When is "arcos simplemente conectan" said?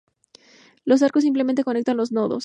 1.03-1.95